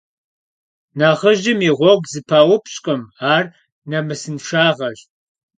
Nexhıj 0.97 1.41
yi 1.57 1.69
ğuegu 1.77 2.07
zepaupş'khım, 2.11 3.01
ar 3.31 3.43
nemısınşşağeş. 3.89 4.99